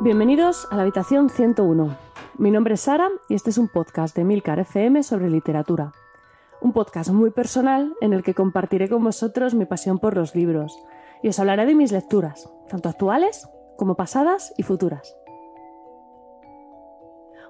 [0.00, 1.96] Bienvenidos a la habitación 101.
[2.36, 5.90] Mi nombre es Sara y este es un podcast de Milcar FM sobre literatura.
[6.60, 10.78] Un podcast muy personal en el que compartiré con vosotros mi pasión por los libros
[11.20, 15.16] y os hablaré de mis lecturas, tanto actuales como pasadas y futuras.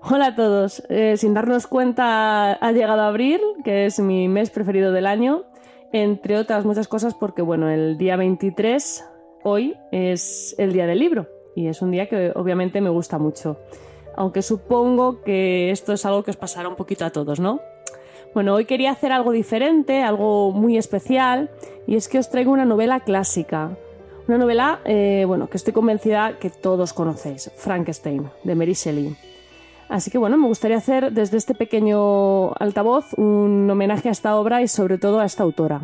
[0.01, 0.83] Hola a todos.
[0.89, 5.43] Eh, sin darnos cuenta, ha llegado abril, que es mi mes preferido del año,
[5.93, 9.05] entre otras muchas cosas porque, bueno, el día 23,
[9.43, 13.58] hoy, es el día del libro y es un día que obviamente me gusta mucho.
[14.14, 17.61] Aunque supongo que esto es algo que os pasará un poquito a todos, ¿no?
[18.32, 21.50] Bueno, hoy quería hacer algo diferente, algo muy especial,
[21.86, 23.76] y es que os traigo una novela clásica.
[24.29, 29.16] Una novela, eh, bueno, que estoy convencida que todos conocéis, Frankenstein, de Mary Shelley.
[29.88, 34.62] Así que bueno, me gustaría hacer desde este pequeño altavoz un homenaje a esta obra
[34.62, 35.80] y sobre todo a esta autora.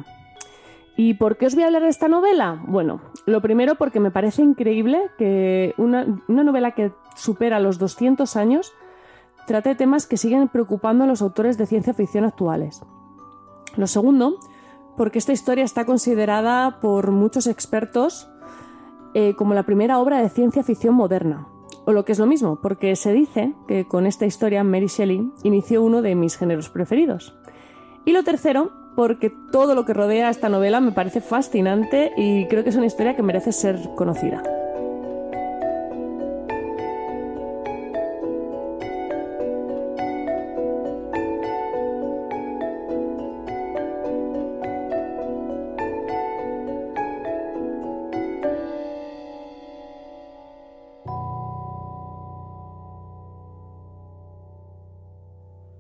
[0.97, 2.63] ¿Y por qué os voy a hablar de esta novela?
[2.67, 8.73] Bueno, lo primero porque me parece increíble que una, novela que supera los 200 años
[9.47, 12.83] trate temas que siguen preocupando a los autores de ciencia ficción actuales.
[13.77, 14.39] Lo segundo,
[14.97, 18.31] porque esta historia está considerada por muchos expertos
[19.15, 21.49] eh, como la primera obra de ciencia ficción moderna.
[21.87, 25.31] O lo que es lo mismo, porque se dice que con esta historia Mary Shelley
[25.43, 27.37] inició uno de mis géneros preferidos.
[28.07, 32.47] Y lo tercero, porque todo lo que rodea a esta novela me parece fascinante y
[32.47, 34.43] creo que es una historia que merece ser conocida.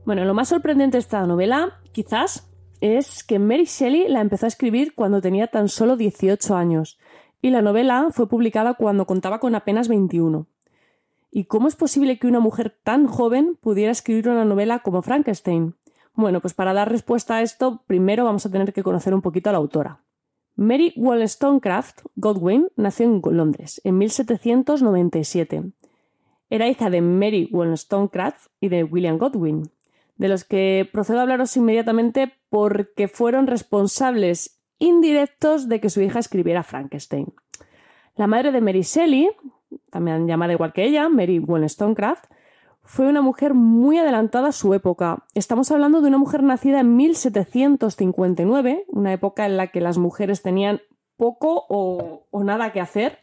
[0.04, 2.46] Bueno, lo más sorprendente de esta novela, quizás,
[2.84, 6.98] es que Mary Shelley la empezó a escribir cuando tenía tan solo 18 años
[7.41, 10.47] y la novela fue publicada cuando contaba con apenas 21.
[11.31, 15.75] ¿Y cómo es posible que una mujer tan joven pudiera escribir una novela como Frankenstein?
[16.12, 19.48] Bueno, pues para dar respuesta a esto, primero vamos a tener que conocer un poquito
[19.48, 20.03] a la autora.
[20.54, 25.72] Mary Wollstonecraft Godwin nació en Londres en 1797.
[26.50, 29.70] Era hija de Mary Wollstonecraft y de William Godwin,
[30.16, 36.19] de los que procedo a hablaros inmediatamente porque fueron responsables indirectos de que su hija
[36.19, 37.34] escribiera Frankenstein.
[38.16, 39.30] La madre de Mary Shelley,
[39.91, 42.26] también llamada igual que ella, Mary Wollstonecraft,
[42.84, 45.24] fue una mujer muy adelantada a su época.
[45.34, 50.42] Estamos hablando de una mujer nacida en 1759, una época en la que las mujeres
[50.42, 50.80] tenían
[51.16, 53.20] poco o, nada que hacer.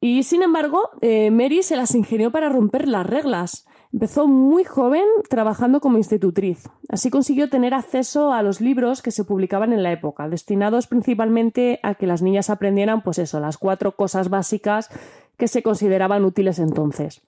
[0.00, 3.66] Y sin embargo, eh, Mary se las ingenió para romper las reglas.
[3.92, 6.68] Empezó muy joven trabajando como institutriz.
[6.88, 11.78] Así consiguió tener acceso a los libros que se publicaban en la época, destinados principalmente
[11.82, 14.88] a que las niñas aprendieran, pues eso, las cuatro cosas básicas
[15.36, 17.20] que se consideraban útiles entonces.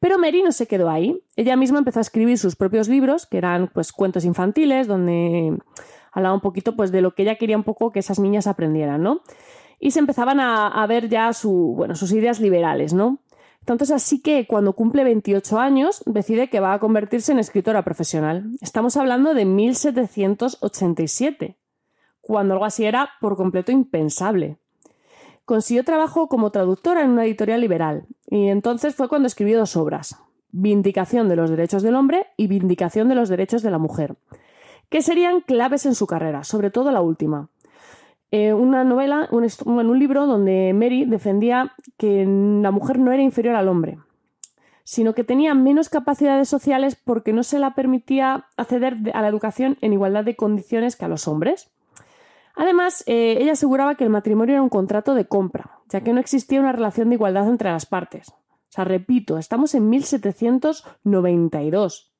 [0.00, 1.22] Pero Mary no se quedó ahí.
[1.36, 5.56] Ella misma empezó a escribir sus propios libros, que eran pues cuentos infantiles, donde
[6.12, 9.02] hablaba un poquito pues de lo que ella quería un poco que esas niñas aprendieran,
[9.02, 9.20] ¿no?
[9.78, 13.18] Y se empezaban a, ver ya bueno, sus ideas liberales, ¿no?
[13.60, 18.50] Entonces, así que cuando cumple 28 años, decide que va a convertirse en escritora profesional.
[18.60, 21.56] Estamos hablando de 1787,
[22.20, 24.56] cuando algo así era por completo impensable.
[25.44, 30.16] Consiguió trabajo como traductora en una editorial liberal, y entonces fue cuando escribió dos obras,
[30.52, 34.16] Vindicación de los Derechos del Hombre y Vindicación de los Derechos de la Mujer,
[34.88, 37.48] que serían claves en su carrera, sobre todo la última.
[38.32, 43.56] Eh, una novela, un, un libro donde Mary defendía que la mujer no era inferior
[43.56, 43.98] al hombre,
[44.84, 49.78] sino que tenía menos capacidades sociales porque no se la permitía acceder a la educación
[49.80, 51.70] en igualdad de condiciones que a los hombres.
[52.54, 56.20] Además, eh, ella aseguraba que el matrimonio era un contrato de compra, ya que no
[56.20, 58.28] existía una relación de igualdad entre las partes.
[58.28, 62.12] O sea, repito, estamos en 1792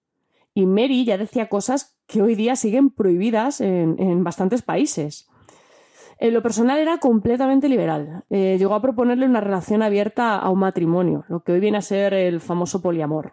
[0.54, 5.30] y Mary ya decía cosas que hoy día siguen prohibidas en bastantes países.
[6.20, 8.24] En lo personal era completamente liberal.
[8.28, 11.82] Eh, llegó a proponerle una relación abierta a un matrimonio, lo que hoy viene a
[11.82, 13.32] ser el famoso poliamor.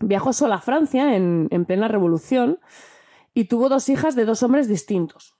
[0.00, 2.58] Viajó sola a Francia en, plena revolución
[3.32, 5.34] y tuvo dos hijas de dos hombres distintos.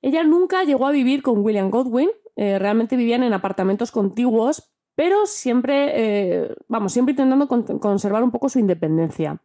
[0.00, 5.26] Ella nunca llegó a vivir con William Godwin, eh, realmente vivían en apartamentos contiguos, pero
[5.26, 7.46] siempre, eh, vamos, siempre intentando
[7.78, 9.40] conservar un poco su independencia.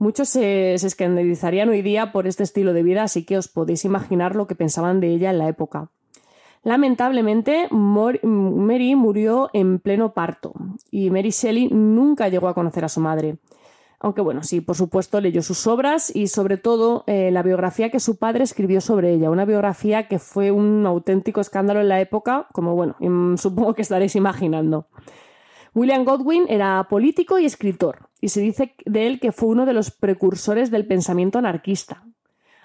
[0.00, 4.36] Muchos se, escandalizarían hoy día por este estilo de vida, así que os podéis imaginar
[4.36, 5.90] lo que pensaban de ella en la época.
[6.62, 10.52] Lamentablemente, Mary murió en pleno parto
[10.92, 13.38] y Mary Shelley nunca llegó a conocer a su madre.
[13.98, 17.98] Aunque bueno, sí, por supuesto leyó sus obras y sobre todo eh, la biografía que
[17.98, 22.46] su padre escribió sobre ella, una biografía que fue un auténtico escándalo en la época,
[22.52, 22.94] como bueno,
[23.36, 24.86] supongo que estaréis imaginando.
[25.74, 29.72] William Godwin era político y escritor, y se dice de él que fue uno de
[29.72, 32.04] los precursores del pensamiento anarquista.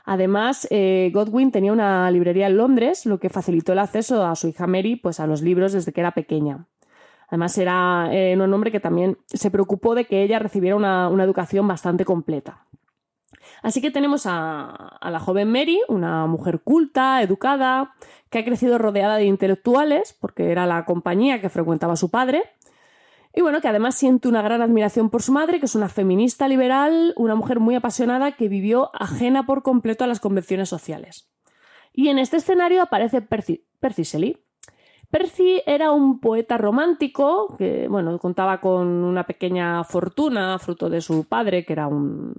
[0.06, 4.48] Además, eh, Godwin tenía una librería en Londres, lo que facilitó el acceso a su
[4.50, 6.68] hija Mary pues, a los libros desde que era pequeña.
[7.30, 11.68] Además, era eh, un hombre que también se preocupó de que ella recibiera una, educación
[11.68, 12.66] bastante completa.
[13.62, 17.96] Así que tenemos a, la joven Mary, una mujer culta, educada,
[18.30, 22.44] que ha crecido rodeada de intelectuales, porque era la compañía que frecuentaba su padre,
[23.36, 26.48] y bueno, que además siente una gran admiración por su madre, que es una feminista
[26.48, 31.30] liberal, una mujer muy apasionada que vivió ajena por completo a las convenciones sociales.
[31.94, 34.38] Y en este escenario aparece Percy, Percy Shelley.
[35.10, 41.26] Percy era un poeta romántico que, bueno, contaba con una pequeña fortuna, fruto de su
[41.26, 42.34] padre, que era un,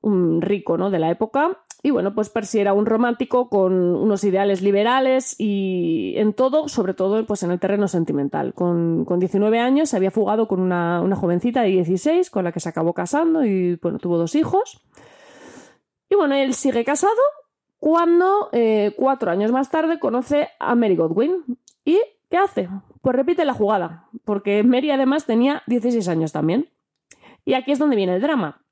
[0.00, 0.90] un rico ¿no?
[0.90, 6.14] de la época, y bueno, pues Percy era un romántico con unos ideales liberales y
[6.16, 8.52] en todo, sobre todo pues en el terreno sentimental.
[8.52, 12.68] Con, 19 años se había fugado con una, jovencita de 16 con la que se
[12.68, 14.82] acabó casando y bueno, tuvo dos hijos.
[16.10, 17.12] Y bueno, él sigue casado
[17.78, 21.44] cuando eh, cuatro años más tarde conoce a Mary Godwin.
[21.84, 22.68] ¿Y qué hace?
[23.02, 26.70] Pues repite la jugada, porque Mary además tenía 16 años también.
[27.44, 28.64] Y aquí es donde viene el drama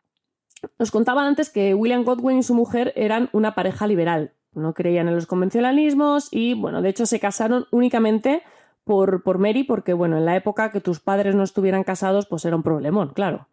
[0.78, 4.32] os contaba antes que William Godwin y su mujer eran una pareja liberal.
[4.54, 8.42] No creían en los convencionalismos y, bueno, de hecho se casaron únicamente
[8.84, 12.44] por, por Mary, porque, bueno, en la época que tus padres no estuvieran casados, pues
[12.44, 13.48] era un problemón, claro.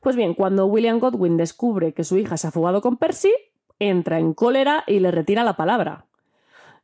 [0.00, 3.32] Pues bien, cuando William Godwin descubre que su hija se ha fugado con Percy,
[3.78, 6.06] entra en cólera y le retira la palabra.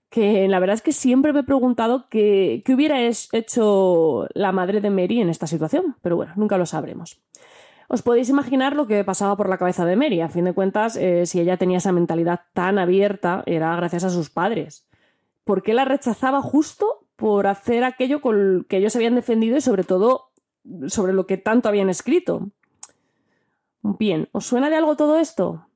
[0.08, 4.90] Que la verdad es que siempre me he preguntado qué hubiera hecho la madre de
[4.90, 7.20] Mary en esta situación, pero bueno, nunca lo sabremos.
[7.92, 10.20] Os podéis imaginar lo que pasaba por la cabeza de Mary.
[10.20, 14.10] A fin de cuentas, eh, si ella tenía esa mentalidad tan abierta, era gracias a
[14.10, 14.86] sus padres.
[15.42, 19.82] ¿Por qué la rechazaba justo por hacer aquello con que ellos habían defendido y sobre
[19.82, 20.30] todo
[20.86, 22.50] sobre lo que tanto habían escrito?
[23.82, 25.66] Bien, ¿os suena de algo todo esto?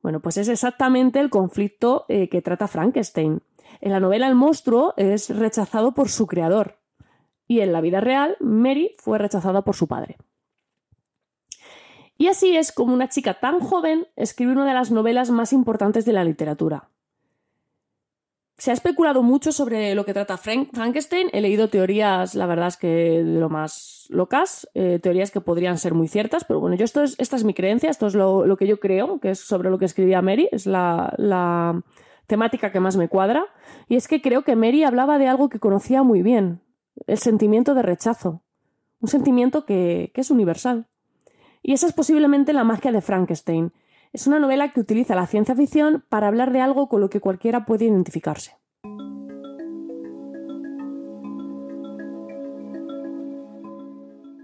[0.00, 3.42] Bueno, pues es exactamente el conflicto eh, que trata Frankenstein.
[3.80, 6.78] En la novela el monstruo es rechazado por su creador
[7.48, 10.18] y en la vida real Mary fue rechazada por su padre.
[12.20, 16.04] Y así es como una chica tan joven escribe una de las novelas más importantes
[16.04, 16.90] de la literatura.
[18.56, 21.28] Se ha especulado mucho sobre lo que trata Frankenstein.
[21.32, 25.78] He leído teorías, la verdad es que de lo más locas, eh, teorías que podrían
[25.78, 28.56] ser muy ciertas, pero bueno, yo esto es, esta es mi creencia, esto es lo,
[28.56, 31.80] que yo creo, que es sobre lo que escribía Mary, es la,
[32.26, 33.46] temática que más me cuadra.
[33.88, 36.62] Y es que creo que Mary hablaba de algo que conocía muy bien,
[37.06, 38.42] el sentimiento de rechazo,
[39.00, 40.88] un sentimiento que es universal.
[41.62, 43.72] Y esa es posiblemente la magia de Frankenstein.
[44.12, 47.20] Es una novela que utiliza la ciencia ficción para hablar de algo con lo que
[47.20, 48.56] cualquiera puede identificarse.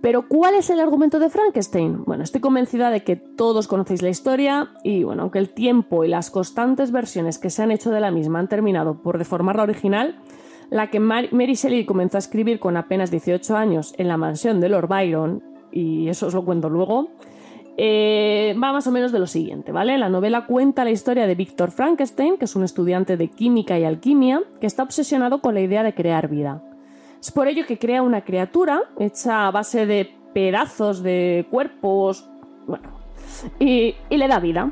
[0.05, 2.05] Pero ¿cuál es el argumento de Frankenstein?
[2.05, 6.09] Bueno, estoy convencida de que todos conocéis la historia y bueno, aunque el tiempo y
[6.09, 9.63] las constantes versiones que se han hecho de la misma han terminado por deformar la
[9.63, 10.21] original,
[10.69, 14.69] la que Mary Shelley comenzó a escribir con apenas 18 años en la mansión de
[14.69, 17.09] Lord Byron y eso os lo cuento luego,
[17.77, 19.99] eh, va más o menos de lo siguiente, ¿vale?
[19.99, 23.85] La novela cuenta la historia de Víctor Frankenstein, que es un estudiante de química y
[23.85, 26.63] alquimia, que está obsesionado con la idea de crear vida.
[27.21, 32.29] Es por ello que crea una criatura hecha a base de pedazos de cuerpos,
[32.69, 32.91] bueno,
[33.59, 34.71] y, le da vida.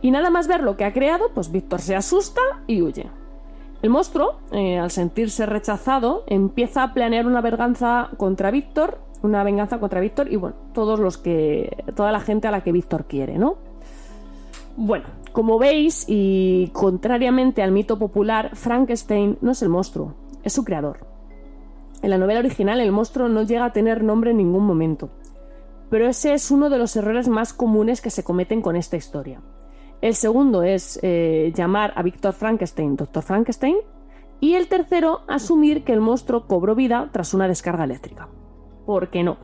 [0.00, 3.06] Y nada más ver lo que ha creado, pues Víctor se asusta y huye.
[3.82, 9.80] El monstruo, eh, al sentirse rechazado, empieza a planear una venganza contra Víctor una venganza
[9.80, 11.84] contra Víctor y bueno, todos los que.
[11.96, 13.56] toda la gente a la que Víctor quiere, ¿no?
[14.76, 20.64] Bueno, como veis, y contrariamente al mito popular, Frankenstein no es el monstruo, es su
[20.64, 21.06] creador.
[22.02, 25.10] En la novela original el monstruo no llega a tener nombre en ningún momento,
[25.90, 29.40] pero ese es uno de los errores más comunes que se cometen con esta historia.
[30.02, 33.22] El segundo es eh, llamar a Víctor Frankenstein Dr.
[33.22, 33.76] Frankenstein
[34.40, 38.28] y el tercero asumir que el monstruo cobró vida tras una descarga eléctrica.
[38.86, 39.38] ¿Por qué no?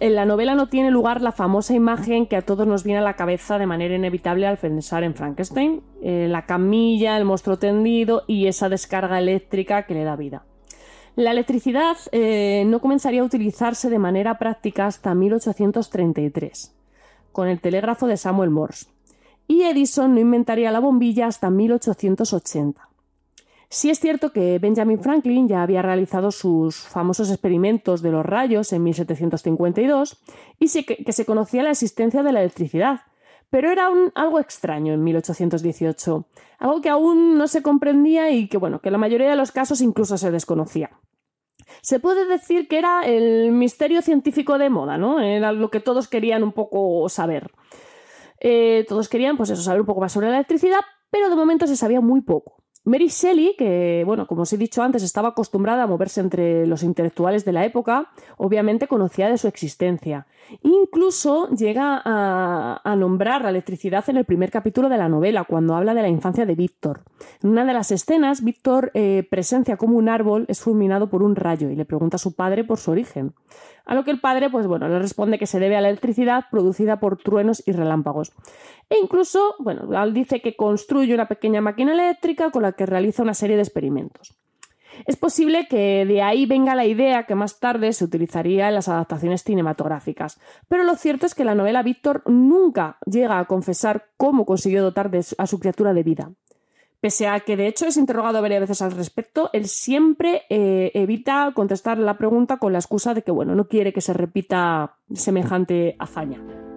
[0.00, 3.04] En la novela no tiene lugar la famosa imagen que a todos nos viene a
[3.04, 8.24] la cabeza de manera inevitable al pensar en Frankenstein, eh, la camilla, el monstruo tendido
[8.26, 10.44] y esa descarga eléctrica que le da vida.
[11.14, 16.74] La electricidad eh, no comenzaría a utilizarse de manera práctica hasta 1833,
[17.32, 18.86] con el telégrafo de Samuel Morse,
[19.46, 22.88] y Edison no inventaría la bombilla hasta 1880.
[23.72, 28.70] Sí es cierto que Benjamin Franklin ya había realizado sus famosos experimentos de los rayos
[28.74, 30.18] en 1752
[30.58, 33.00] y que, se conocía la existencia de la electricidad,
[33.48, 36.26] pero era algo extraño en 1818,
[36.58, 39.80] algo que aún no se comprendía y que bueno, que la mayoría de los casos
[39.80, 40.90] incluso se desconocía.
[41.80, 45.18] Se puede decir que era el misterio científico de moda, ¿no?
[45.18, 47.50] Era lo que todos querían un poco saber.
[48.38, 51.66] Eh, todos querían, pues eso, saber un poco más sobre la electricidad, pero de momento
[51.66, 52.61] se sabía muy poco.
[52.84, 56.82] Mary Shelley, que, bueno, como os he dicho antes, estaba acostumbrada a moverse entre los
[56.82, 60.26] intelectuales de la época, obviamente conocía de su existencia.
[60.62, 65.94] Incluso llega a, nombrar la electricidad en el primer capítulo de la novela, cuando habla
[65.94, 67.02] de la infancia de Víctor.
[67.42, 71.36] En una de las escenas, Víctor eh, presencia como un árbol es fulminado por un
[71.36, 73.32] rayo y le pregunta a su padre por su origen.
[73.84, 76.44] A lo que el padre, pues bueno, le responde que se debe a la electricidad
[76.50, 78.32] producida por truenos y relámpagos.
[78.88, 83.34] E incluso, bueno, dice que construye una pequeña máquina eléctrica con la que realiza una
[83.34, 84.34] serie de experimentos.
[85.06, 88.88] Es posible que de ahí venga la idea que más tarde se utilizaría en las
[88.88, 90.38] adaptaciones cinematográficas,
[90.68, 95.10] pero lo cierto es que la novela Víctor nunca llega a confesar cómo consiguió dotar
[95.38, 96.30] a su criatura de vida.
[97.00, 101.50] Pese a que de hecho es interrogado varias veces al respecto, él siempre eh, evita
[101.52, 105.96] contestar la pregunta con la excusa de que bueno, no quiere que se repita semejante
[105.98, 106.71] hazaña.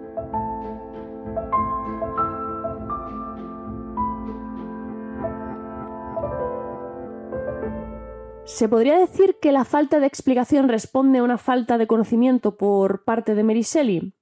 [8.46, 13.02] ¿Se podría decir que la falta de explicación responde a una falta de conocimiento por
[13.02, 14.12] parte de Mary Shelley?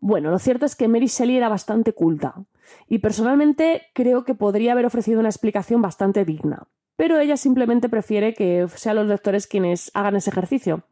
[0.00, 2.34] Bueno, lo cierto es que Mary Shelley era bastante culta
[2.88, 6.64] y personalmente creo que podría haber ofrecido una explicación bastante digna,
[6.96, 10.82] pero ella simplemente prefiere que sean los lectores quienes hagan ese ejercicio.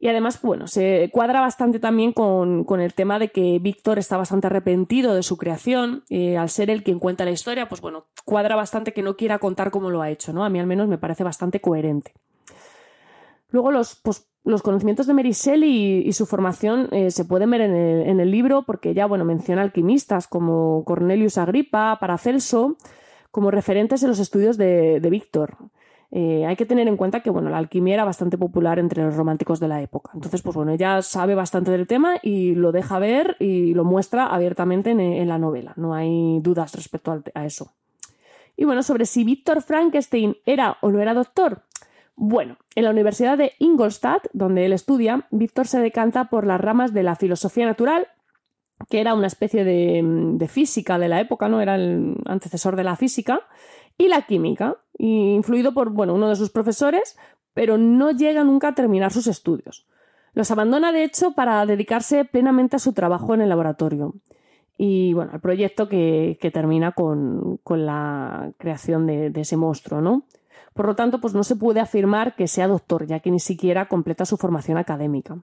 [0.00, 4.46] Y además, bueno, se cuadra bastante también con, el tema de que Víctor está bastante
[4.46, 6.04] arrepentido de su creación.
[6.08, 9.38] y al ser él quien cuenta la historia, pues bueno, cuadra bastante que no quiera
[9.38, 10.44] contar cómo lo ha hecho, ¿no?
[10.44, 12.14] A mí al menos me parece bastante coherente.
[13.50, 17.60] Luego los, pues, los conocimientos de Mary Shelley y, su formación eh, se pueden ver
[17.60, 22.76] en el, libro porque ya bueno, menciona alquimistas como Cornelius Agripa, Paracelso,
[23.30, 25.56] como referentes en los estudios de, Víctor.
[26.10, 29.14] Eh, hay que tener en cuenta que bueno, la alquimia era bastante popular entre los
[29.14, 30.10] románticos de la época.
[30.14, 34.26] Entonces, pues bueno, ella sabe bastante del tema y lo deja ver y lo muestra
[34.26, 35.74] abiertamente en, la novela.
[35.76, 37.72] No hay dudas respecto a eso.
[38.56, 41.62] Y bueno, sobre si Víctor Frankenstein era o no era doctor,
[42.16, 46.92] bueno, en la Universidad de Ingolstadt, donde él estudia, Víctor se decanta por las ramas
[46.92, 48.08] de la filosofía natural,
[48.90, 51.60] que era una especie de, física de la época, ¿no?
[51.60, 53.42] Era el antecesor de la física,
[53.98, 57.18] y la química, influido por bueno, uno de sus profesores,
[57.52, 59.86] pero no llega nunca a terminar sus estudios.
[60.32, 64.14] Los abandona, de hecho, para dedicarse plenamente a su trabajo en el laboratorio.
[64.76, 70.22] Y bueno, el proyecto que, termina con, la creación de, de ese monstruo, ¿no?
[70.74, 73.88] Por lo tanto, pues no se puede afirmar que sea doctor, ya que ni siquiera
[73.88, 75.38] completa su formación académica.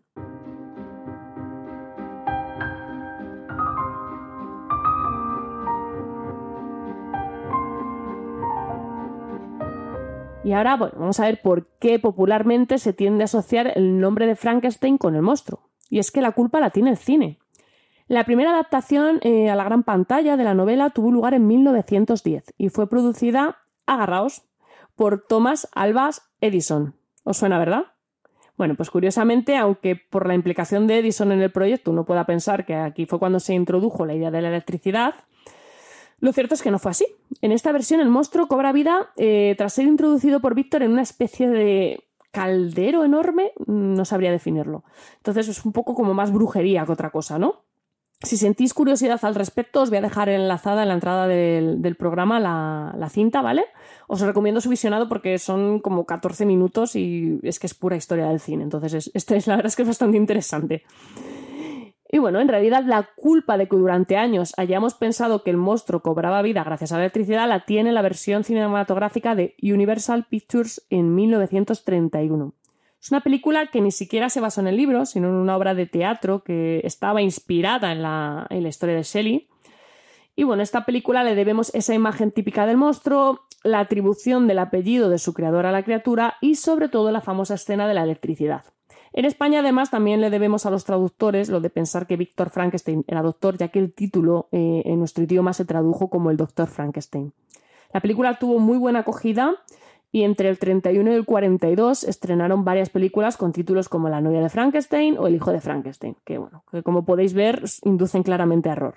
[10.46, 14.28] Y ahora, bueno, vamos a ver por qué popularmente se tiende a asociar el nombre
[14.28, 15.72] de Frankenstein con el monstruo.
[15.90, 17.40] Y es que la culpa la tiene el cine.
[18.08, 22.54] La primera adaptación eh, a la gran pantalla de la novela tuvo lugar en 1910
[22.60, 24.44] y fue producida, agarraos,
[24.96, 26.94] por Thomas Albas Edison.
[27.24, 27.86] ¿Os suena, verdad?
[28.56, 32.68] Bueno, pues curiosamente, aunque por la implicación de Edison en el proyecto uno pueda pensar
[32.68, 35.16] que aquí fue cuando se introdujo la idea de la electricidad,
[36.26, 37.06] lo cierto es que no fue así.
[37.42, 41.04] En esta versión el monstruo cobra vida eh, tras ser introducido por Víctor en una
[41.04, 44.84] especie de caldero enorme, no sabría definirlo.
[45.18, 47.62] Entonces es un poco como más brujería que otra cosa, ¿no?
[48.24, 52.40] Si sentís curiosidad al respecto, os voy a dejar enlazada en la entrada del, programa
[52.40, 53.66] la, cinta, ¿vale?
[54.08, 58.28] Os recomiendo su visionado porque son como 14 minutos y es que es pura historia
[58.28, 58.64] del cine.
[58.64, 60.84] Entonces, este es, la verdad es que es bastante interesante.
[62.12, 66.02] Y bueno, en realidad la culpa de que durante años hayamos pensado que el monstruo
[66.02, 71.16] cobraba vida gracias a la electricidad la tiene la versión cinematográfica de Universal Pictures en
[71.16, 72.54] 1931.
[73.02, 75.76] Es una película que ni siquiera se basó en el libro, sino en una obra
[75.76, 79.48] de teatro que estaba inspirada en la, historia de Shelley.
[80.36, 85.10] Y bueno, esta película le debemos esa imagen típica del monstruo, la atribución del apellido
[85.10, 88.64] de su creador a la criatura y sobre todo la famosa escena de la electricidad.
[89.18, 93.06] En España además también le debemos a los traductores lo de pensar que Víctor Frankenstein
[93.08, 96.68] era doctor, ya que el título eh, en nuestro idioma se tradujo como el doctor
[96.68, 97.32] Frankenstein.
[97.94, 99.56] La película tuvo muy buena acogida
[100.12, 104.42] y entre el 31 y el 42 estrenaron varias películas con títulos como La novia
[104.42, 108.68] de Frankenstein o El hijo de Frankenstein, que bueno, que como podéis ver inducen claramente
[108.68, 108.96] a error.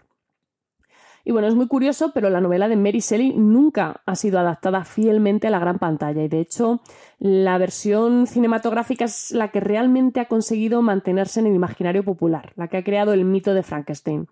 [1.25, 4.85] Y bueno, es muy curioso, pero la novela de Mary Shelley nunca ha sido adaptada
[4.85, 6.81] fielmente a la gran pantalla y de hecho
[7.19, 12.69] la versión cinematográfica es la que realmente ha conseguido mantenerse en el imaginario popular, la
[12.69, 14.29] que ha creado el mito de Frankenstein.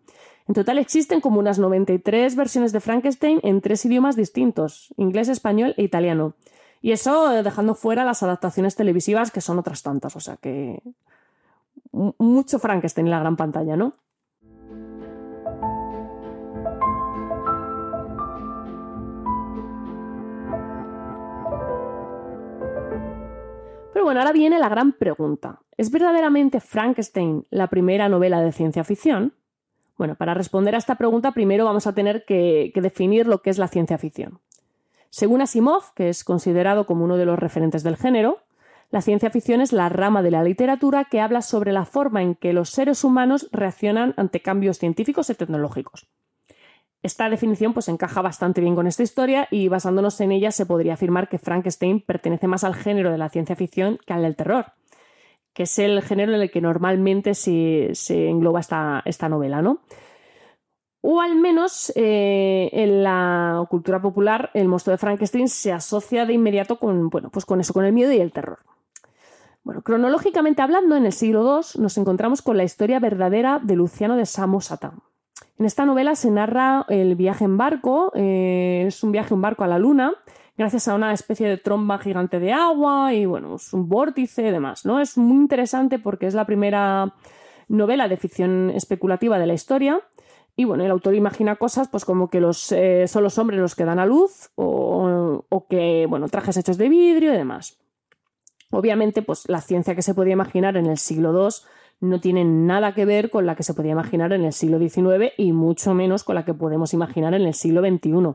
[0.49, 5.75] En total existen como unas 93 versiones de Frankenstein en tres idiomas distintos, inglés, español
[5.77, 6.35] e italiano
[6.81, 10.15] Y eso dejando fuera las adaptaciones televisivas, que son otras tantas.
[10.15, 10.81] O sea que
[11.93, 13.95] mucho Frankenstein en la gran pantalla, ¿no?
[23.97, 25.61] Pero bueno, ahora viene la gran pregunta.
[25.79, 29.33] ¿Es verdaderamente Frankenstein la primera novela de ciencia ficción?
[29.97, 33.57] Bueno, para responder a esta pregunta primero vamos a tener que, definir lo que es
[33.57, 34.39] la ciencia ficción.
[35.09, 38.41] Según Asimov, que es considerado como uno de los referentes del género,
[38.91, 42.35] la ciencia ficción es la rama de la literatura que habla sobre la forma en
[42.35, 46.07] que los seres humanos reaccionan ante cambios científicos y tecnológicos.
[47.07, 50.95] Esta definición pues encaja bastante bien con esta historia y basándonos en ella se podría
[50.95, 54.73] afirmar que Frankenstein pertenece más al género de la ciencia ficción que al del terror,
[55.53, 59.83] que es el género en el que normalmente se, engloba esta, novela, ¿no?
[61.01, 66.33] O al menos eh, en la cultura popular el monstruo de Frankenstein se asocia de
[66.33, 68.59] inmediato con, bueno, pues con eso, con el miedo y el terror.
[69.63, 74.17] Bueno, cronológicamente hablando, en el siglo II nos encontramos con la historia verdadera de Luciano
[74.17, 74.95] de Samosata,
[75.59, 79.65] en esta novela se narra el viaje en barco, eh, es un viaje en barco
[79.65, 80.15] a la luna,
[80.59, 84.85] gracias a una especie de tromba gigante de agua y bueno, un vórtice y demás,
[84.85, 85.01] ¿no?
[85.01, 87.15] Es muy interesante porque es la primera
[87.69, 90.01] novela de ficción especulativa de la historia.
[90.59, 93.75] Y bueno, el autor imagina cosas pues como que los, eh, son los hombres los
[93.75, 97.79] que dan a luz o, o, que, bueno, trajes hechos de vidrio y demás.
[98.71, 101.51] Obviamente, pues la ciencia que se podía imaginar en el siglo II
[102.01, 105.33] no tiene nada que ver con la que se podía imaginar en el siglo XIX
[105.37, 108.35] y mucho menos con la que podemos imaginar en el siglo XXI.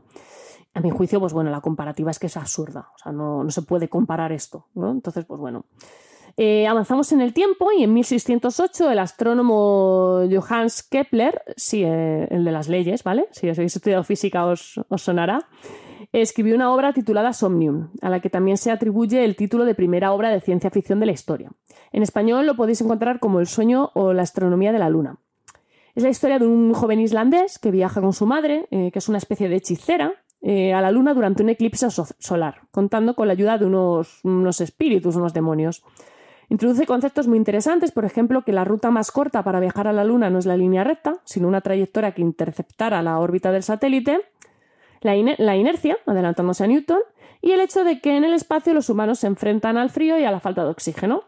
[0.74, 3.62] A mi juicio, pues bueno, la comparativa es que es absurda, o sea, no, se
[3.62, 4.90] puede comparar esto, ¿no?
[4.90, 5.66] Entonces, pues bueno.
[6.38, 12.44] Eh, avanzamos en el tiempo y en 1608 el astrónomo Johannes Kepler, sí, eh, el
[12.44, 13.26] de las leyes, ¿vale?
[13.32, 15.46] Si os habéis estudiado física os sonará,
[16.12, 20.12] escribió una obra titulada Somnium, a la que también se atribuye el título de primera
[20.12, 21.50] obra de ciencia ficción de la historia.
[21.92, 25.16] En español lo podéis encontrar como El sueño o la astronomía de la luna.
[25.94, 29.08] Es la historia de un joven islandés que viaja con su madre, eh, que es
[29.08, 33.34] una especie de hechicera, eh, a la luna durante un eclipse solar, contando con la
[33.34, 35.84] ayuda de unos, unos espíritus, unos demonios.
[36.48, 40.04] Introduce conceptos muy interesantes, por ejemplo, que la ruta más corta para viajar a la
[40.04, 44.20] Luna no es la línea recta, sino una trayectoria que interceptara la órbita del satélite,
[45.02, 47.00] la, inercia, adelantándose a Newton,
[47.40, 50.24] y el hecho de que en el espacio los humanos se enfrentan al frío y
[50.24, 51.24] a la falta de oxígeno,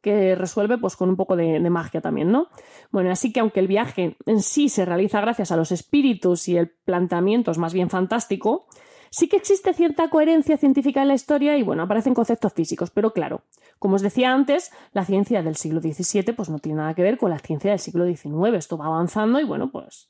[0.00, 2.48] que resuelve pues con un poco de, magia también, ¿no?
[2.90, 6.56] Bueno, así que aunque el viaje en sí se realiza gracias a los espíritus y
[6.56, 8.66] el planteamiento es más bien fantástico,
[9.10, 13.12] sí que existe cierta coherencia científica en la historia y bueno, aparecen conceptos físicos, pero
[13.12, 13.42] claro,
[13.80, 17.18] como os decía antes, la ciencia del siglo XVII pues no tiene nada que ver
[17.18, 20.08] con la ciencia del siglo XIX, esto va avanzando y bueno, pues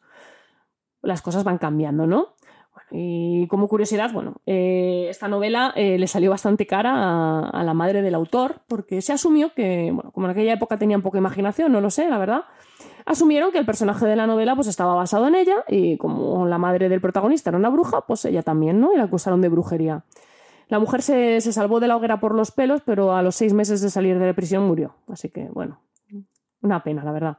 [1.02, 2.34] las cosas van cambiando, ¿no?
[2.94, 8.02] Y como curiosidad, bueno, eh, esta novela eh, le salió bastante cara a, la madre
[8.02, 11.80] del autor, porque se asumió que, bueno, como en aquella época tenían poca imaginación, no
[11.80, 12.44] lo sé, la verdad,
[13.06, 16.58] asumieron que el personaje de la novela pues estaba basado en ella, y como la
[16.58, 18.92] madre del protagonista era una bruja, pues ella también, ¿no?
[18.92, 20.04] Y la acusaron de brujería.
[20.68, 23.54] La mujer se, se salvó de la hoguera por los pelos, pero a los seis
[23.54, 24.94] meses de salir de la prisión murió.
[25.08, 25.80] Así que, bueno,
[26.60, 27.38] una pena, la verdad.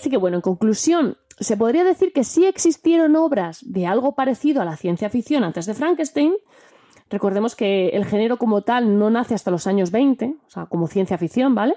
[0.00, 4.62] Así que bueno, en conclusión, se podría decir que sí existieron obras de algo parecido
[4.62, 6.32] a la ciencia ficción antes de Frankenstein.
[7.10, 10.86] Recordemos que el género como tal no nace hasta los años 20, o sea, como
[10.86, 11.74] ciencia ficción, ¿vale?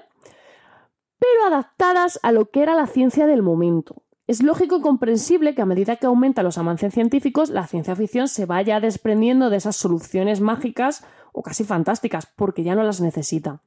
[1.18, 4.04] Pero adaptadas a lo que era la ciencia del momento.
[4.26, 8.28] Es lógico y comprensible que a medida que aumentan los avances científicos, la ciencia ficción
[8.28, 13.60] se vaya desprendiendo de esas soluciones mágicas o casi fantásticas, porque ya no las necesita.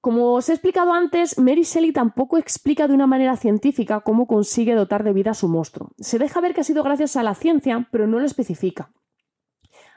[0.00, 4.74] Como os he explicado antes, Mary Shelley tampoco explica de una manera científica cómo consigue
[4.74, 5.90] dotar de vida a su monstruo.
[5.98, 8.90] Se deja ver que ha sido gracias a la ciencia, pero no lo especifica.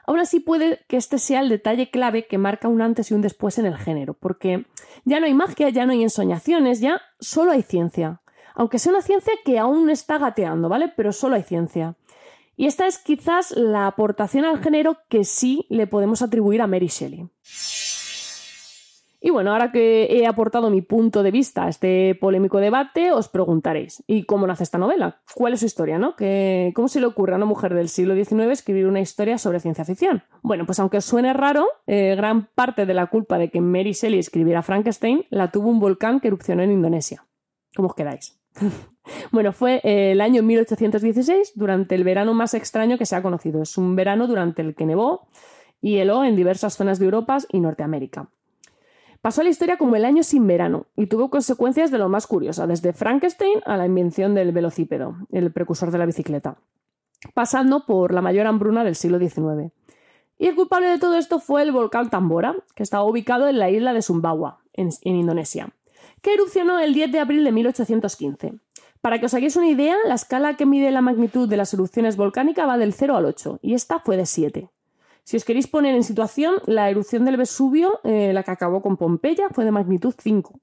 [0.06, 3.22] Aún así puede que este sea el detalle clave que marca un antes y un
[3.22, 4.66] después en el género, porque
[5.06, 8.20] ya no hay magia, ya no hay ensoñaciones, ya solo hay ciencia.
[8.54, 10.92] Aunque sea una ciencia que aún está gateando, ¿vale?
[10.94, 11.96] Pero solo hay ciencia.
[12.56, 16.88] Y esta es quizás la aportación al género que sí le podemos atribuir a Mary
[16.88, 17.28] Shelley.
[19.24, 23.30] Y bueno, ahora que he aportado mi punto de vista a este polémico debate, os
[23.30, 25.22] preguntaréis, ¿y cómo nace esta novela?
[25.34, 26.14] ¿Cuál es su historia, no?
[26.74, 29.86] ¿Cómo se le ocurre a una mujer del siglo XIX escribir una historia sobre ciencia
[29.86, 30.24] ficción?
[30.42, 34.18] Bueno, pues aunque suene raro, eh, gran parte de la culpa de que Mary Shelley
[34.18, 37.24] escribiera Frankenstein la tuvo un volcán que erupcionó en Indonesia.
[37.74, 38.38] ¿Cómo os quedáis?
[39.32, 43.62] bueno, fue eh, el año 1816, durante el verano más extraño que se ha conocido.
[43.62, 45.28] Es un verano durante el que nevó
[45.80, 48.28] y heló en diversas zonas de Europa y Norteamérica.
[49.24, 52.68] Pasó la historia como el año sin verano y tuvo consecuencias de lo más curiosas,
[52.68, 56.58] desde Frankenstein a la invención del velocípedo, el precursor de la bicicleta,
[57.32, 59.72] pasando por la mayor hambruna del siglo XIX.
[60.36, 63.70] Y el culpable de todo esto fue el volcán Tambora, que estaba ubicado en la
[63.70, 65.70] isla de Sumbawa, en, Indonesia,
[66.20, 68.56] que erupcionó el 10 de abril de 1815.
[69.00, 72.18] Para que os hagáis una idea, la escala que mide la magnitud de las erupciones
[72.18, 74.68] volcánicas va del 0 al 8, y esta fue de 7.
[75.24, 78.98] Si os queréis poner en situación, la erupción del Vesubio, eh, la que acabó con
[78.98, 80.60] Pompeya, fue de magnitud 5.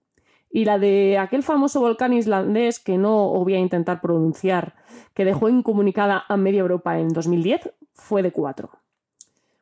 [0.51, 4.75] Y la de aquel famoso volcán islandés que no voy a intentar pronunciar,
[5.15, 8.69] que dejó incomunicada a media Europa en 2010, fue de 4.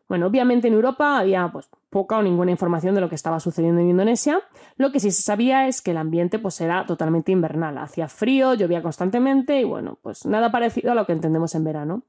[0.10, 3.80] Bueno, obviamente en Europa había pues, poca o ninguna información de lo que estaba sucediendo
[3.80, 4.42] en Indonesia.
[4.76, 7.78] Lo que sí se sabía es que el ambiente pues, era totalmente invernal.
[7.78, 12.02] Hacía frío, llovía constantemente y bueno, pues nada parecido a lo que entendemos en verano.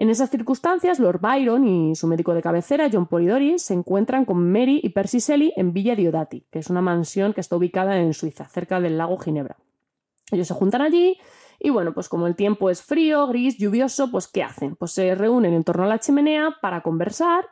[0.00, 4.50] En esas circunstancias, Lord Byron y su médico de cabecera, John Polidori, se encuentran con
[4.50, 8.14] Mary y Percy Shelley en Villa Diodati, que es una mansión que está ubicada en
[8.14, 9.58] Suiza, cerca del lago Ginebra.
[10.32, 11.18] Ellos se juntan allí
[11.58, 14.74] y bueno, pues como el tiempo es frío, gris, lluvioso, pues ¿qué hacen?
[14.74, 17.44] Pues se reúnen en torno a la chimenea para conversar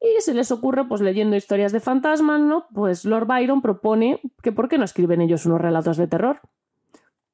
[0.00, 2.66] y se les ocurre, pues leyendo historias de fantasmas, ¿no?
[2.72, 6.40] Pues Lord Byron propone que ¿por qué no escriben ellos unos relatos de terror?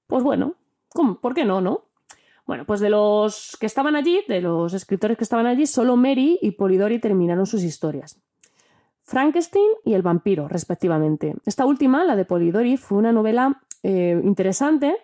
[0.07, 0.55] Pues bueno.
[1.21, 1.86] ¿por qué no, no?
[2.47, 6.39] Bueno, pues de los que estaban allí, de los escritores que estaban allí, solo Mary
[6.41, 8.21] y Polidori terminaron sus historias.
[9.03, 11.35] Frankenstein y el vampiro, respectivamente.
[11.45, 14.97] Esta última, la de Polidori, fue una novela eh, interesante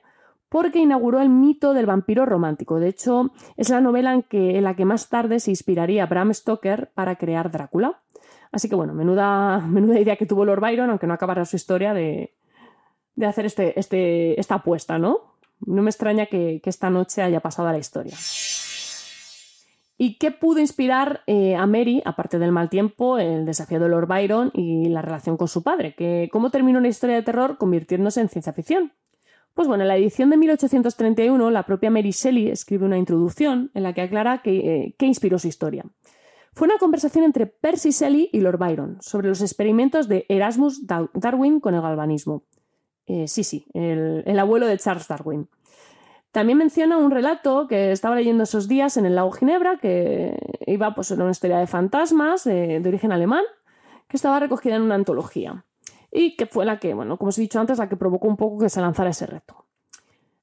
[0.48, 2.78] porque inauguró el mito del vampiro romántico.
[2.78, 7.16] De hecho, es la novela en, la que más tarde se inspiraría Bram Stoker para
[7.16, 8.02] crear Drácula.
[8.52, 9.64] Así que bueno, menuda,
[9.98, 12.34] idea que tuvo Lord Byron, aunque no acabara su historia de,
[13.16, 15.31] de hacer este, este, esta apuesta, ¿no?
[15.66, 18.14] No me extraña que, esta noche haya pasado a la historia.
[19.98, 24.08] ¿Y qué pudo inspirar eh, a Mary, aparte del mal tiempo, el desafío de Lord
[24.08, 25.94] Byron y la relación con su padre?
[25.94, 28.92] Que, ¿Cómo terminó una historia de terror convirtiéndose en ciencia ficción?
[29.54, 33.82] Pues bueno, en la edición de 1831, la propia Mary Shelley escribe una introducción en
[33.82, 35.84] la que aclara qué eh, inspiró su historia.
[36.54, 41.60] Fue una conversación entre Percy Shelley y Lord Byron sobre los experimentos de Erasmus Darwin
[41.60, 42.44] con el galvanismo.
[43.06, 45.48] Eh, sí, sí, el, abuelo de Charles Darwin.
[46.30, 50.36] También menciona un relato que estaba leyendo esos días en el lago Ginebra, que
[50.66, 53.44] iba, pues, era una historia de fantasmas de origen alemán,
[54.08, 55.64] que estaba recogida en una antología
[56.12, 58.36] y que fue la que, bueno, como os he dicho antes, la que provocó un
[58.36, 59.64] poco que se lanzara ese reto.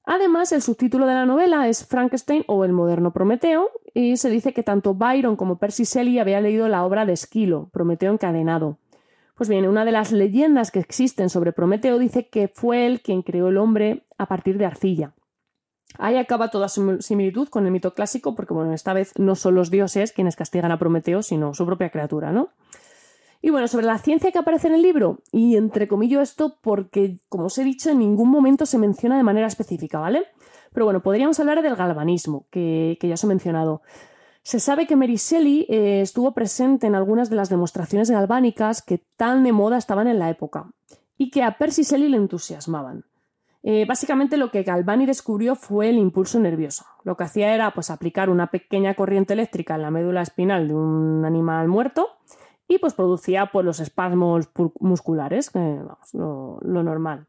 [0.04, 4.52] Además, el subtítulo de la novela es Frankenstein o el moderno Prometeo, y se dice
[4.52, 8.78] que tanto Byron como Percy Shelley habían leído la obra de Esquilo, Prometeo encadenado.
[9.40, 13.22] Pues bien, una de las leyendas que existen sobre Prometeo dice que fue él quien
[13.22, 15.14] creó el hombre a partir de arcilla.
[15.96, 19.70] Ahí acaba toda similitud con el mito clásico, porque bueno, esta vez no son los
[19.70, 22.50] dioses quienes castigan a Prometeo, sino su propia criatura, ¿no?
[23.40, 27.16] Y bueno, sobre la ciencia que aparece en el libro, y entre comillas esto porque,
[27.30, 30.24] como os he dicho, en ningún momento se menciona de manera específica, ¿vale?
[30.74, 33.80] Pero bueno, podríamos hablar del galvanismo, que, ya os he mencionado.
[34.42, 38.98] Se sabe que Mary Shelley eh, estuvo presente en algunas de las demostraciones galvánicas que
[39.16, 40.70] tan de moda estaban en la época
[41.18, 43.04] y que a Percy Shelley le entusiasmaban.
[43.62, 46.86] Eh, básicamente lo que Galvani descubrió fue el impulso nervioso.
[47.04, 50.74] Lo que hacía era pues, aplicar una pequeña corriente eléctrica en la médula espinal de
[50.74, 52.08] un animal muerto
[52.66, 54.48] y pues producía pues, los espasmos
[54.78, 55.50] musculares,
[56.14, 57.26] lo, normal.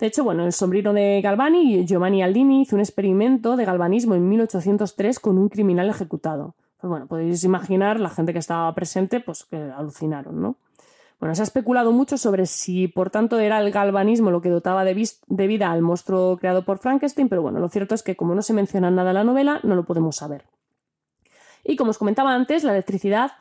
[0.00, 4.26] De hecho, bueno, el sombrero de Galvani, Giovanni Aldini, hizo un experimento de galvanismo en
[4.30, 6.54] 1803 con un criminal ejecutado.
[6.80, 10.56] Pues bueno, podéis imaginar la gente que estaba presente, pues que alucinaron, ¿no?
[11.18, 14.84] Bueno, se ha especulado mucho sobre si, por tanto, era el galvanismo lo que dotaba
[14.84, 14.94] de,
[15.46, 18.54] vida al monstruo creado por Frankenstein, pero bueno, lo cierto es que como no se
[18.54, 20.44] menciona nada en la novela, no lo podemos saber.
[21.62, 23.32] Y como os comentaba antes, la electricidad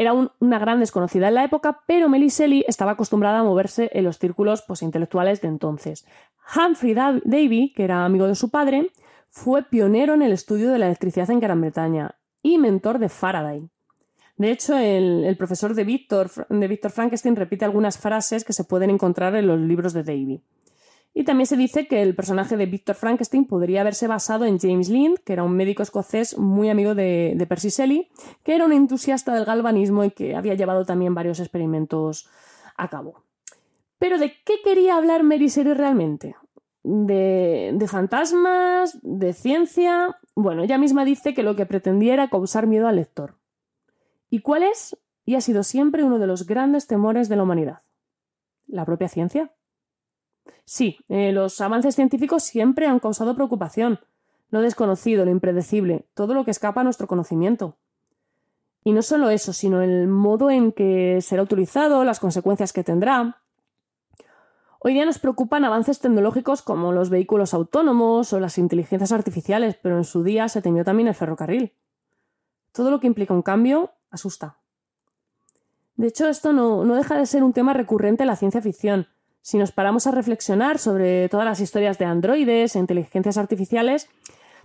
[0.00, 4.18] era una gran desconocida en la época, pero Meliseli estaba acostumbrada a moverse en los
[4.18, 6.06] círculos pues, intelectuales de entonces.
[6.56, 8.92] Humphrey Davy, que era amigo de su padre,
[9.28, 13.68] fue pionero en el estudio de la electricidad en Gran Bretaña y mentor de Faraday.
[14.38, 19.36] De hecho, el, profesor de Victor, de Frankenstein repite algunas frases que se pueden encontrar
[19.36, 20.40] en los libros de Davy.
[21.12, 24.88] Y también se dice que el personaje de Victor Frankenstein podría haberse basado en James
[24.88, 28.08] Lind, que era un médico escocés muy amigo de, Percy Shelley,
[28.44, 32.28] que era un entusiasta del galvanismo y que había llevado también varios experimentos
[32.76, 33.24] a cabo.
[33.98, 36.36] Pero ¿de qué quería hablar Mary Shelley realmente?
[36.84, 38.98] ¿De, ¿De fantasmas?
[39.02, 40.16] ¿De ciencia?
[40.36, 43.34] Bueno, ella misma dice que lo que pretendía era causar miedo al lector.
[44.30, 44.96] ¿Y cuál es?
[45.26, 47.82] Y ha sido siempre uno de los grandes temores de la humanidad.
[48.68, 49.52] ¿La propia ciencia?
[50.64, 54.00] Sí, eh, los avances científicos siempre han causado preocupación.
[54.50, 57.76] Lo desconocido, lo impredecible, todo lo que escapa a nuestro conocimiento.
[58.82, 63.42] Y no solo eso, sino el modo en que será utilizado, las consecuencias que tendrá.
[64.80, 69.98] Hoy día nos preocupan avances tecnológicos como los vehículos autónomos o las inteligencias artificiales, pero
[69.98, 71.74] en su día se temió también el ferrocarril.
[72.72, 74.58] Todo lo que implica un cambio asusta.
[75.96, 79.06] De hecho, esto no, no deja de ser un tema recurrente en la ciencia ficción.
[79.42, 84.08] Si nos paramos a reflexionar sobre todas las historias de androides e inteligencias artificiales,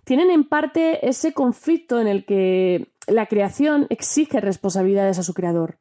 [0.04, 5.78] tienen en parte ese conflicto en el que la creación exige responsabilidades a su creador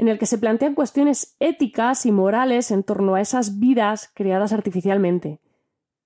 [0.00, 4.50] en el que se plantean cuestiones éticas y morales en torno a esas vidas creadas
[4.54, 5.40] artificialmente.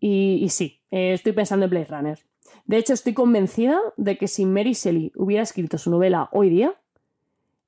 [0.00, 2.18] Y, sí, eh, estoy pensando en Blade Runner.
[2.66, 6.74] De hecho, estoy convencida de que si Mary Shelley hubiera escrito su novela hoy día,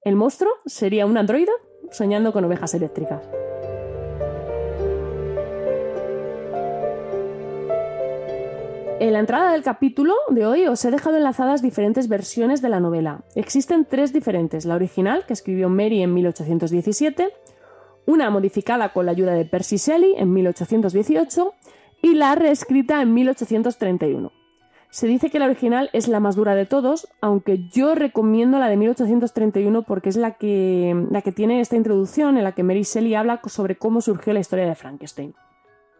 [0.03, 1.53] el monstruo sería un androide
[1.93, 3.23] soñando con ovejas eléctricas.
[8.99, 12.81] En la entrada del capítulo de hoy os he dejado enlazadas diferentes versiones de la
[12.81, 13.25] novela.
[13.35, 17.29] Existen tres diferentes, la original, que escribió Mary en 1817,
[18.07, 21.53] una modificada con la ayuda de Percy Shelley en 1818
[22.01, 24.33] y la reescrita en 1831.
[24.89, 28.69] Se dice que la original es la más dura de todos, aunque yo recomiendo la
[28.71, 32.85] de 1831 porque es la que, la que tiene esta introducción en la que Mary
[32.85, 35.35] Shelley habla sobre cómo surgió la historia de Frankenstein.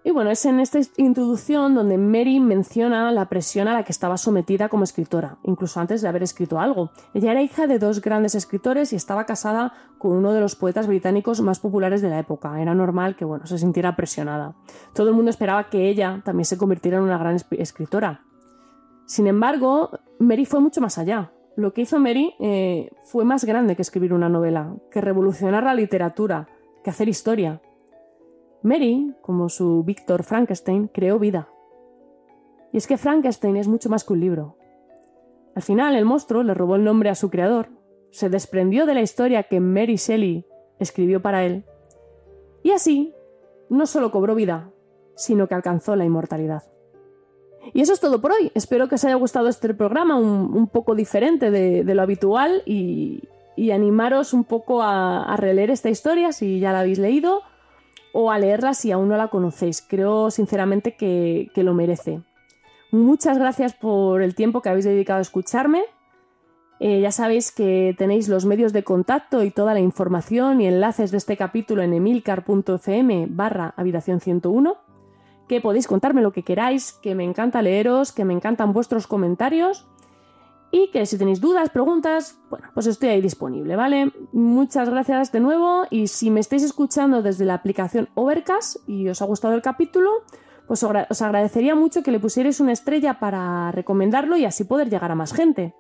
[0.07, 4.17] Y bueno, es en esta introducción donde Mary menciona la presión a la que estaba
[4.17, 6.93] sometida como escritora, incluso antes de haber escrito algo.
[7.13, 10.87] Ella era hija de dos grandes escritores y estaba casada con uno de los poetas
[10.87, 12.63] británicos más populares de la época.
[12.63, 14.55] Era normal que bueno, se sintiera presionada.
[14.95, 18.23] Todo el mundo esperaba que ella también se convirtiera en una gran escritora.
[19.07, 19.91] Sin embargo,
[20.21, 21.33] Mary fue mucho más allá.
[21.57, 25.75] Lo que hizo Mary eh, fue más grande que escribir una novela, que revolucionar la
[25.75, 26.47] literatura,
[26.85, 27.61] que hacer historia.
[28.63, 31.49] Mary, como su Víctor Frankenstein, creó vida.
[32.73, 34.57] Y es que Frankenstein es mucho más que un libro.
[35.55, 37.71] Al final, el monstruo le robó el nombre a su creador,
[38.11, 40.47] se desprendió de la historia que Mary Shelley
[40.79, 41.65] escribió para él,
[42.63, 43.15] y así
[43.69, 44.71] no solo cobró vida,
[45.15, 46.65] sino que alcanzó la inmortalidad.
[47.73, 48.53] Y eso es todo por hoy.
[48.55, 53.23] Espero que os haya gustado este programa, un, poco diferente de, lo habitual, y,
[53.73, 57.41] animaros un poco a, a releer esta historia si ya la habéis leído
[58.19, 59.85] o a leerla si aún no la conocéis.
[59.87, 62.23] Creo sinceramente que, lo merece.
[62.91, 65.83] Muchas gracias por el tiempo que habéis dedicado a escucharme.
[66.81, 71.11] Eh, ya sabéis que tenéis los medios de contacto y toda la información y enlaces
[71.11, 74.79] de este capítulo en emilcar.fm barra habitación 101,
[75.47, 79.87] que podéis contarme lo que queráis, que me encanta leeros, que me encantan vuestros comentarios
[80.71, 84.13] y que si tenéis dudas, preguntas, bueno, pues estoy ahí disponible, ¿vale?
[84.33, 89.23] Muchas gracias de nuevo y si me estáis escuchando desde la aplicación Overcast y os
[89.23, 90.11] ha gustado el capítulo,
[90.67, 95.13] pues os agradecería mucho que le pusierais una estrella para recomendarlo y así poder llegar
[95.13, 95.75] a más gente.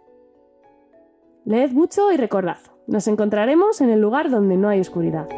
[1.44, 5.28] Leed mucho y recordad, nos encontraremos en el lugar donde no hay oscuridad.